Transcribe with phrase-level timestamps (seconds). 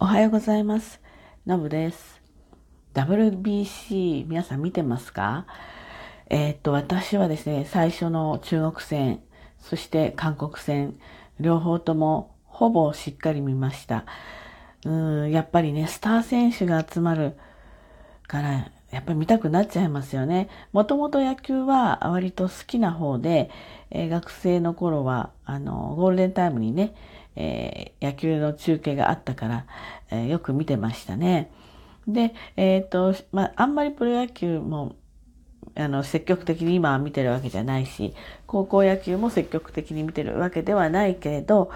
[0.00, 1.00] おはようございます。
[1.46, 2.22] のぶです。
[2.94, 5.46] WBC 皆さん見てますか？
[6.28, 9.20] えーっと、私はですね、最初の中国戦、
[9.60, 10.96] そして韓国戦、
[11.38, 14.06] 両方ともほぼしっかり見ました。
[14.84, 14.90] う
[15.26, 17.36] ん、やっぱりね、スター選手が集まる
[18.26, 20.48] から、やっぱり見たくなっちゃいますよね。
[20.72, 23.50] もともと野球は割と好きな方で、
[23.90, 26.94] えー学生の頃は、あの、ゴールデンタイムにね、
[27.36, 29.66] えー野球の中継があったから、
[30.10, 31.50] えーよく見てましたね。
[32.06, 34.96] で、えっ、と、まあ、あんまりプロ野球も、
[35.76, 38.14] あの、積極的に今は見てるわけじゃないし、
[38.46, 41.70] 高校野球も積極的に見てるわけではないけれど、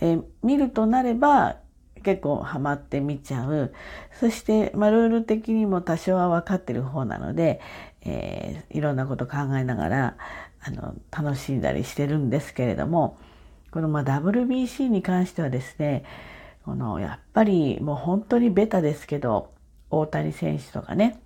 [0.00, 1.56] えー見るとなれば、
[2.04, 3.72] 結構ハマって見ちゃう。
[4.20, 7.60] そして、まあ、ルール的にも多少は分かってる方なので、
[8.02, 10.16] えーいろんなこと考えながら、
[10.60, 13.18] あの、楽しんだりしてるんですけれども、
[13.70, 16.04] このまあ WBC に関してはですね、
[16.64, 19.52] このやっぱりもう本当にベタですけど、
[19.90, 21.20] 大谷選手とかね、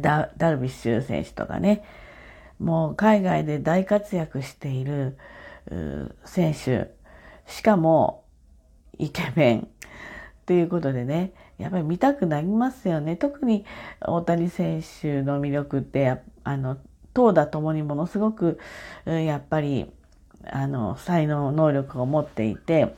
[0.00, 1.84] ダダルビッシュ選手とかね、
[2.58, 5.16] もう海外で大活躍している
[6.24, 6.90] 選手、
[7.46, 8.24] しかも
[8.98, 9.68] イケメン
[10.46, 13.16] ということでね、やっぱり見たくなりますよね。
[13.16, 13.64] 特に
[14.00, 16.76] 大谷選手の魅力って、あの、
[17.14, 18.58] 投打ともにものすごく、
[19.04, 19.92] やっぱり、
[20.46, 22.94] あの、才能、能力を持っていて、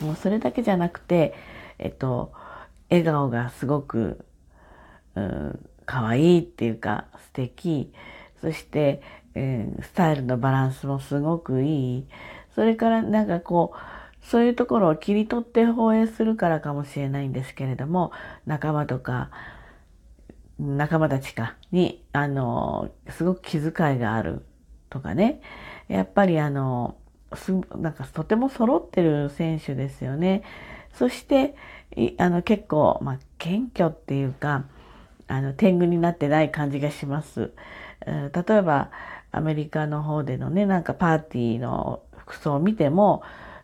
[0.00, 1.34] もうそれだけじゃなくて、
[1.78, 2.32] えっと、
[2.90, 4.24] 笑顔がすごく、
[5.14, 7.92] うん、可愛いっていうか素敵。
[8.40, 9.02] そして、
[9.34, 12.06] うんスタイルのバランスもすごくいい。
[12.54, 18.12] それからなんかこう、そういうところを切り取って放映するからかもしれないんですけれども、
[18.46, 19.30] 仲間とか、
[20.58, 24.44] 仲間たちかに、あの、すごく気遣いがある
[24.90, 25.40] とかね。
[25.88, 26.96] やっぱりあの、
[27.34, 30.42] すなんかとても揃ってる選手ですよね。
[30.94, 31.54] そして、
[32.18, 34.64] あの結構、まあ、謙虚っていうか、
[35.26, 37.52] あの、天狗になってない感じがします。
[38.06, 38.90] うん例えば、
[39.32, 43.22] アメリカの方でのね、なんかパーティーの服装を見ても、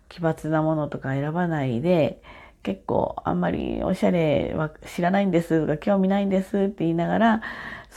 [0.09, 2.21] 奇抜なものとか選ばないで、
[2.63, 7.43] 結構あんまりおしゃれは知らないんですとか興味ないんですって言いながら、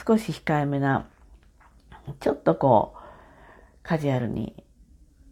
[0.05, 1.05] 少し控えめな、
[2.19, 2.96] ちょっとこう、
[3.87, 4.53] カジュアルに、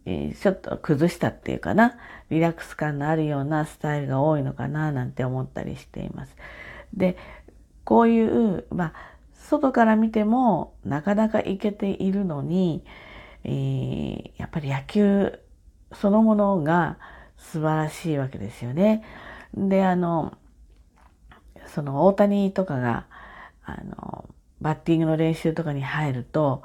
[0.05, 1.97] えーちょっと崩したっていうかな、
[2.29, 6.35] リラックス感のあるようなスタイルが多いのかななんて思ったりしています。
[6.93, 7.17] で、
[7.83, 8.93] こういう、まあ、
[9.33, 12.85] 外から見てもなかなかいけているのに、
[13.43, 15.39] えーやっぱり野球
[15.93, 16.97] そのものが
[17.37, 19.03] 素晴らしいわけですよね。
[19.53, 20.37] で、あの、
[21.67, 23.07] その大谷とかが、
[23.65, 24.29] あの、
[24.61, 26.63] バッティングの練習とかに入ると、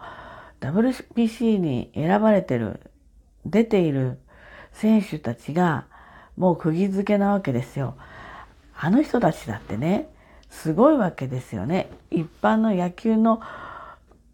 [0.61, 2.81] WBC に選ばれてる、
[3.47, 4.19] 出ている
[4.73, 5.87] 選手たちが、
[6.37, 7.97] もう釘付けなわけですよ。
[8.79, 10.09] あの人たちだってね、
[10.49, 11.89] すごいわけですよね。
[12.11, 13.41] 一般の野球の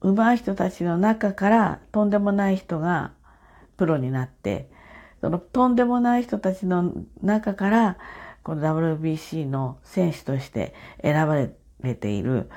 [0.01, 3.13] 上手い人たちの中から、とんでもない人が
[3.77, 4.69] プロになって、
[5.21, 6.93] そのとんでもない人たちの
[7.23, 7.97] 中から、
[8.43, 12.49] この WBC の選手として選ばれている、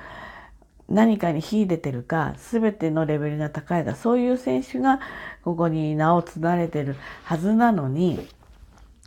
[0.90, 5.00] 何かに秀でてるか、すべてのレベルが高いか、そういう選手が
[5.44, 8.28] ここに名を連ねてるはずなのに、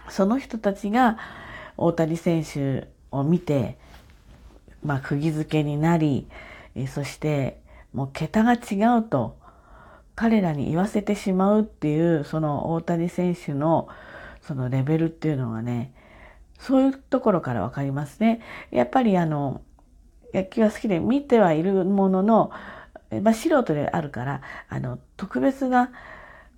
[0.08, 1.18] その人たちが
[1.76, 3.78] 大谷選手を見て、
[4.84, 6.28] まあ、釘付けになり、
[6.88, 7.60] そして、
[7.92, 9.36] もう桁が違うと、
[10.14, 13.88] 彼らに言わせてしまうっていう、その大谷選手の、
[14.40, 15.92] そのレベルっていうのがね、
[16.58, 18.40] そういうところからわかりますね。
[18.70, 19.62] やっぱりあの、
[20.32, 22.50] 野球は好きで見てはいるものの、
[23.22, 25.90] まあ、素人であるから、あの、特別な、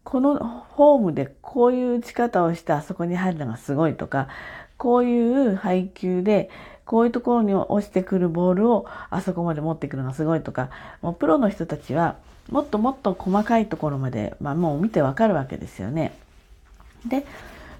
[0.05, 4.29] このホームでこういう打ち方をしてあそこに入るのがすごいとか、
[4.77, 6.51] こういう配球で、
[6.85, 10.69] こういうところに落ちてくるボールをあそこまで持ってくるのがすごいとか、
[11.01, 12.17] もうプロの人たちは
[12.51, 16.15] もっともっと細かいところまで、まあ、もう見てわかるわけですよね。
[17.07, 17.25] で、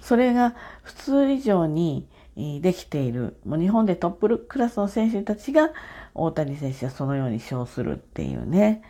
[0.01, 5.71] それが普通以上にできている、もう日本でトップクラスの選手たちが
[6.15, 8.83] 大谷選手はそのように称するっていうね。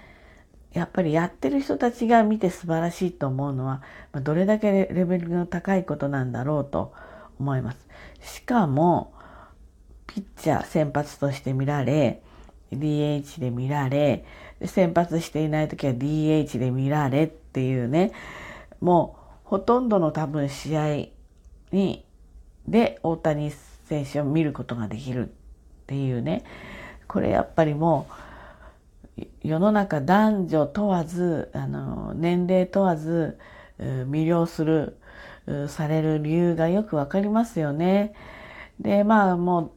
[0.72, 3.82] やっぱりやってる人たちが見て素晴らしいと思うのは、
[4.22, 6.92] どれだけレベルが高いことなんだろうと
[7.38, 7.88] 思います。
[8.20, 9.12] しかも、
[10.06, 12.22] ピッチャー先発として見られ、
[12.72, 14.24] DH で見られ、
[14.64, 18.10] 先発していない時は DH で見られっていうね、
[18.80, 20.96] もうほとんどの多分試合
[21.70, 22.04] に、
[22.68, 23.50] で大谷
[23.86, 25.32] 選手を見ることができるっ
[25.86, 26.44] ていうね、
[27.06, 28.06] これやっぱりも
[29.18, 33.38] う、世の中男女問わず、あの、年齢問わず、
[33.78, 34.96] 魅了する、
[35.68, 38.14] される理由がよくわかりますよね。
[38.80, 39.70] で、まあもう、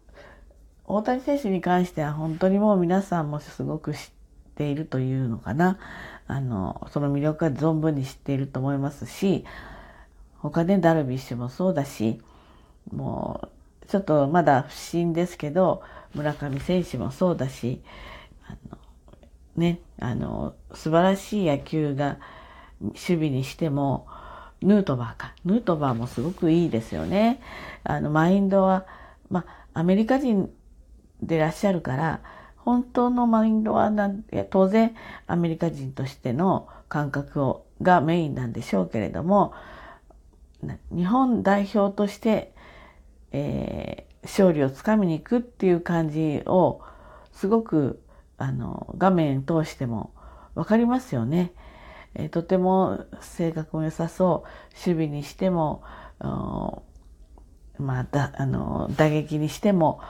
[0.85, 3.99] 大谷選手に関しては本当にもう皆さんもすごく知っ
[4.55, 5.77] ているというのかな。
[6.25, 9.43] あの、その魅力は存分に知っていると思いますし、
[10.39, 12.21] 他でダルビッシュもそうだし、
[12.91, 13.41] も
[13.83, 15.81] う、ちょっとまだ不審ですけど、
[16.13, 17.81] 村上選手もそうだし、
[18.45, 18.77] あの、
[19.55, 22.17] ね、あの、素晴らしい野球が、
[22.79, 24.07] 守備にしても、
[24.61, 25.33] ヌートバーか。
[25.45, 27.39] ヌートバーもすごくいいですよね。
[27.83, 28.85] あの、マインドは、
[29.29, 30.51] ま、アメリカ人
[31.21, 32.21] でいらっしゃるから、
[32.57, 34.93] 本当のマインドはなん当然
[35.25, 39.53] アメリカ人としての感覚をがメインなんでしょうけれども、
[40.91, 42.53] 日本代表として、
[43.31, 46.81] えー、勝利をつかみに行くっていう感じを
[47.31, 48.01] すごく
[48.37, 50.13] あの画面通しても
[50.55, 51.53] 分かりますよね。
[52.15, 55.83] えー、とても性格も良さそう守備にしても
[57.79, 60.01] まあ、だあの打撃にしても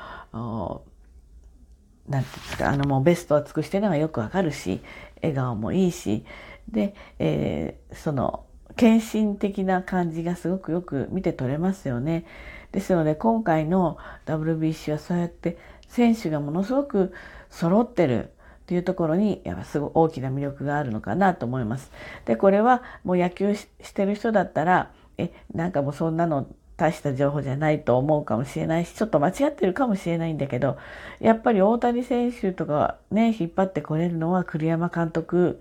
[2.07, 4.81] なんていうんですかあのもうベストを尽くしてるのがよくわかるし
[5.21, 6.25] 笑顔もいいし
[6.69, 8.45] で、えー、その
[8.77, 12.25] 献身的な感じがすごくよく見て取れますよね。
[12.71, 15.57] ですので今回の WBC はそうやって
[15.87, 17.13] 選手がものすごく
[17.49, 18.29] 揃ってるっ
[18.67, 21.91] ていうところにやっぱすごい大きな魅力があるのかなと思います。
[22.25, 30.77] で、これはもう野球してる人だったら、え、なんかもうそんなの大した情報じゃないと思うかもしれないし、ちょっと間違ってるかもしれないんだけど、
[31.19, 35.59] やっぱり大谷選手とかね、引っ張ってこれるのは栗山監督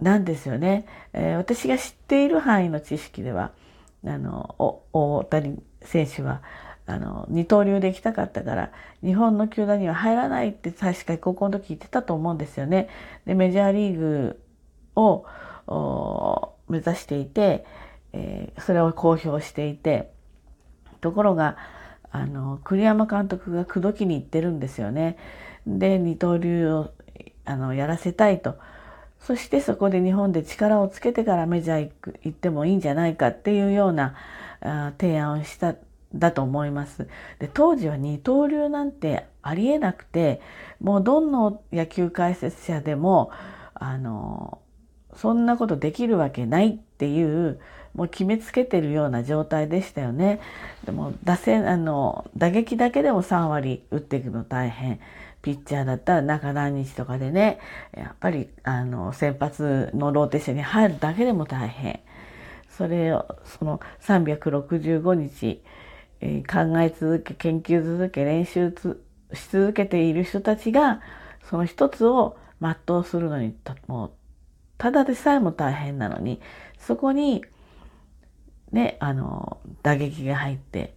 [0.00, 0.86] なんですよね。
[1.12, 3.52] えー、私が知っている範囲の知識では、
[4.04, 4.54] あの、
[4.92, 6.42] 大谷選手は、
[6.86, 8.72] あの、二刀流で行きたかったから、
[9.02, 12.88] 日本の球団には入らないって確かに高校の時言ってたと思うんですよね。
[13.26, 14.40] で、メジャーリーグ
[14.96, 15.26] を
[16.68, 17.66] 目指していて、
[18.12, 20.12] えー、それを公表していて、
[21.00, 21.56] ところが、
[22.10, 25.18] あの、栗山監督が口説きに行ってるんですよね。
[25.66, 26.90] で、二刀流を、
[27.44, 28.56] あの、やらせたいと。
[29.20, 31.90] そしてそこで日本で力をつけてからメジャー
[32.22, 34.14] 行ってもいいんじゃないかっていうような
[34.98, 35.74] 提案をした
[36.14, 37.06] だと思います。
[37.38, 40.40] で、当時は二刀流なんてありえなくて、
[40.80, 43.30] もうどんな野球解説者でも、
[43.74, 44.58] あの、
[45.14, 47.60] そんなことできるわけないっていう、
[47.94, 50.40] もう決めつけてるような状態でしたよね。
[50.84, 55.00] でも、打線、あの、打撃だけでも3割打っていくの大変。
[55.48, 57.58] ピッチャーだったら中何日とかでね、
[57.96, 62.00] やっぱり、あの、先発のローテーションに入るだけでも大変。
[62.68, 65.62] それを、その365日、
[66.20, 68.74] えー、考え続け、研究続け、練習
[69.32, 71.00] し続けている人たちが、
[71.48, 73.56] その一つを全うするのに、
[73.86, 74.10] もう、
[74.76, 76.42] ただでさえも大変なのに、
[76.78, 77.42] そこに、
[78.70, 80.94] ね、あの、打撃が入って、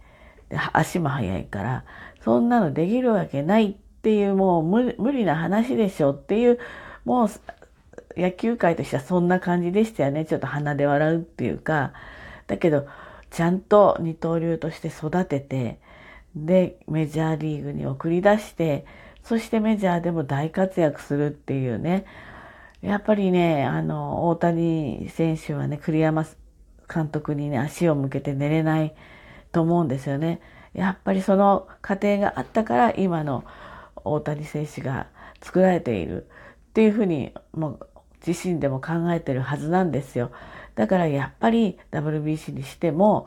[0.74, 1.84] 足も速いから、
[2.20, 6.58] そんなのできるわけないっていう、もう無理な話でしょっていう、
[7.04, 7.28] もう、
[8.16, 10.24] 野球界としてはそんな感じでしたよね。
[10.24, 11.92] ちょっと鼻で笑うっていうか。
[12.46, 12.86] だけど、
[13.30, 15.80] ちゃんと二刀流として育てて、
[16.36, 18.84] で、メジャーリーグに送り出して、
[19.22, 22.04] そしてメジャーでも大活躍するっていうね。
[22.82, 26.26] やっぱりね、あの、大谷選手はね、栗山
[26.92, 28.94] 監督にね、足を向けて寝れない
[29.52, 30.40] と思うんですよね。
[30.74, 33.44] やっぱりその過程があったから、今の
[34.04, 35.06] 大谷選手が
[35.40, 37.86] 作られているっていうふうに、もう
[38.26, 40.30] 自身でも考えてるはずなんですよ。
[40.74, 43.26] だからやっぱり WBC にしても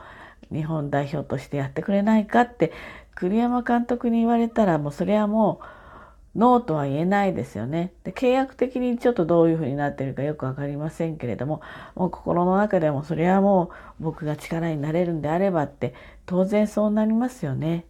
[0.52, 2.72] 日本代表としてやってくれないかって
[3.14, 7.94] 栗山監督に言われたらもうそれはもうノーとは言えないですよね。
[8.04, 11.62] で契約的にちょっとどういうふうになってるかよくわかりませんけれども、
[11.96, 15.94] もう心の中でもそれはもう僕が力になれるんであればって
[16.26, 17.86] 当然そうなりますよね。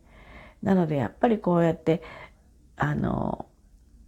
[0.62, 2.04] なのでやっぱりこうやって
[2.77, 3.46] あの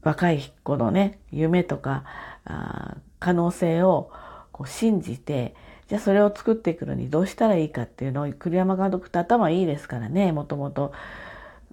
[0.01, 2.03] 若い子のね夢とか
[2.45, 4.11] あ可能性を
[4.51, 5.55] こう信じて、
[5.87, 10.93] じゃあそれを作っていくのにどうしたらいいかっていうのを栗山監督って頭いいですからね、もともと。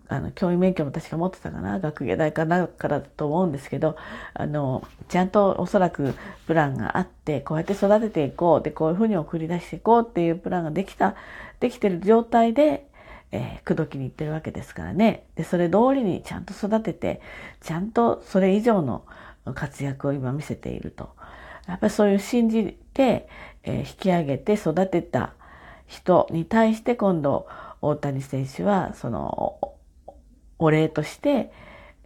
[0.06, 3.96] あの、教員免許も確か持ってたかな、学芸大かなからだと思うんですけど、
[4.34, 6.14] あの、ちゃんとおそらく
[6.46, 11.14] プランがあって、こうやって育てていこう、で、こういうふうに送り出していこうっていうプランができた、
[11.58, 12.86] できてる状態で、
[13.34, 15.26] えー、口説きに行ってるわけですからね。
[15.34, 17.20] で、それ通りにちゃんと育てて、
[17.60, 19.04] ちゃんとそれ以上の
[19.54, 21.10] 活躍を今見せていると。
[21.66, 23.28] やっぱりそういう信じて、
[23.64, 25.32] えー、引き上げて育てた
[25.88, 27.48] 人に対して今度
[27.82, 29.58] 大谷選手はその
[30.58, 31.52] お礼として、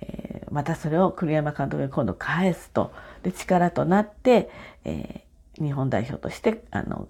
[0.01, 2.93] えー、またそれを栗山監督が今度返すと
[3.23, 4.49] で力となって、
[4.85, 7.09] えー、日本代表としてあの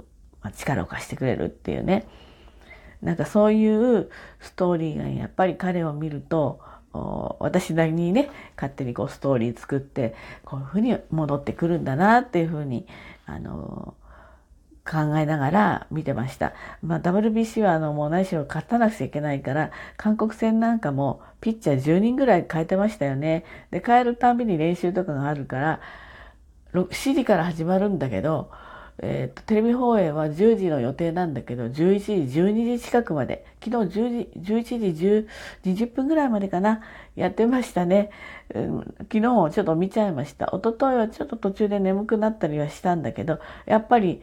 [0.56, 2.06] 力を貸してくれるっていうね
[3.02, 6.60] なんかそういうストーリーがやっぱり彼を見ると、
[7.38, 10.14] 私なりにね、勝手にこうストーリー作って、
[10.44, 12.86] こういうふうに戻ってくるんだなっていうふうに、
[13.26, 13.94] あの、
[14.88, 16.54] 考えながら見てました。
[16.82, 23.44] まあ、WBC はあの、もう何しろ勝たなくちゃいけないから、韓国戦なんかもピッチャー10人ぐらい変えてましたよね。
[23.70, 25.80] で、変えるたびに練習とかがあるから、
[26.72, 28.50] 7時から始まるんだけど、
[29.00, 35.28] えーと、テレビ放映は10時の予定なんだけど、11時、12時近くまで、昨日10時、11時10、
[35.64, 36.82] 20分ぐらいまでかな、
[37.14, 38.10] やってましたね。
[38.54, 38.78] うん、
[39.10, 40.46] 昨日ちょっと見ちゃいました。
[40.46, 44.22] 一昨日はちょっと途中で眠くなったりはしたんだけど、やっぱり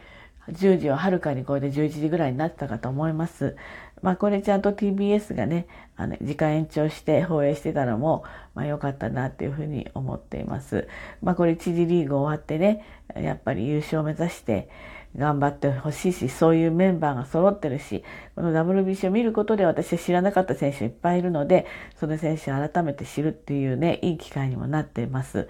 [0.50, 3.56] 10時をはるかに超えて11時ぐらいになってたかと思います。
[4.02, 8.24] まあこれちゃんと TBS がね、あの時間延長して放映してたのも、
[8.54, 10.88] まあ良かったなっていうふうに思っています。
[11.22, 12.86] まあこれ1次リーグ終わってね、
[13.16, 14.70] やっぱり優勝を目指して
[15.18, 18.04] 頑張ってほしいし、そういうメンバーが揃ってるし、
[18.36, 25.48] この WBC を見ることで私は知らなかった選手いっぱいいるので、その選手を改めて知るっていうね、いい機会にもなっています。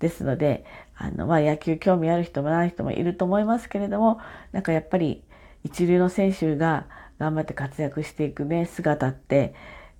[0.00, 0.64] ですので、
[0.96, 4.20] あの、まあ、野球興味ある人もない人もいると思いますけれども、
[4.52, 5.22] なんかやっぱり
[5.64, 6.86] 一流の選手が
[7.18, 9.54] 頑張って活躍していくね、姿って、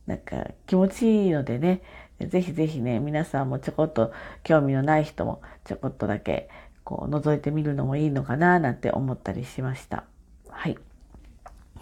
[0.06, 1.82] なんか気持ちいいのでね、
[2.20, 4.12] ぜひぜひね、皆さんもちょこっと
[4.42, 6.48] 興味のない人もちょこっとだけ
[6.84, 10.04] こう覗いてみるのもいいのかななんて思ったりしました。
[10.48, 10.78] はい。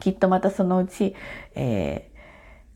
[0.00, 1.14] きっとまたそのうち、
[1.54, 2.15] えー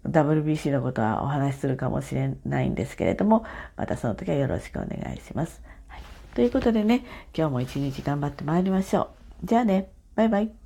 [0.09, 3.45] WBC のことはお話しするかもしれないんですけれども、
[3.77, 5.63] またその時はよろしくお願いします。
[5.89, 6.03] はい、
[6.35, 7.05] ということでね、
[7.37, 9.11] 今日も一日頑張ってまいりましょ
[9.43, 9.47] う。
[9.47, 10.60] じゃあね、バイバイ。